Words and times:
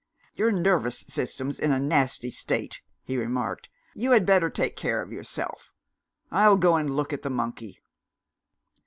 "Your 0.33 0.51
nervous 0.51 1.05
system's 1.07 1.59
in 1.59 1.71
a 1.71 1.79
nasty 1.79 2.31
state," 2.31 2.81
he 3.03 3.17
remarked; 3.17 3.69
"you 3.93 4.13
had 4.13 4.25
better 4.25 4.49
take 4.49 4.75
care 4.75 4.99
of 5.03 5.11
yourself. 5.13 5.73
I'll 6.31 6.57
go 6.57 6.75
and 6.75 6.89
look 6.89 7.13
at 7.13 7.21
the 7.21 7.29
monkey." 7.29 7.77